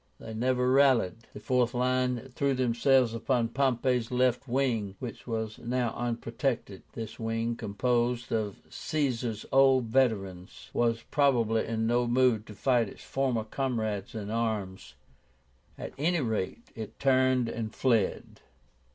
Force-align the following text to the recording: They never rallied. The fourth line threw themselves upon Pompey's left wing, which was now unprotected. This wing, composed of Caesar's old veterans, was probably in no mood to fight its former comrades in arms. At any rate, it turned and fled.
They 0.19 0.33
never 0.33 0.71
rallied. 0.71 1.27
The 1.31 1.39
fourth 1.39 1.75
line 1.75 2.21
threw 2.33 2.55
themselves 2.55 3.13
upon 3.13 3.49
Pompey's 3.49 4.09
left 4.09 4.47
wing, 4.47 4.95
which 4.97 5.27
was 5.27 5.59
now 5.59 5.93
unprotected. 5.95 6.81
This 6.93 7.19
wing, 7.19 7.55
composed 7.55 8.33
of 8.33 8.63
Caesar's 8.67 9.45
old 9.51 9.85
veterans, 9.85 10.71
was 10.73 11.03
probably 11.11 11.67
in 11.67 11.85
no 11.85 12.07
mood 12.07 12.47
to 12.47 12.55
fight 12.55 12.89
its 12.89 13.03
former 13.03 13.43
comrades 13.43 14.15
in 14.15 14.31
arms. 14.31 14.95
At 15.77 15.93
any 15.99 16.21
rate, 16.21 16.71
it 16.73 16.99
turned 16.99 17.47
and 17.47 17.71
fled. 17.71 18.41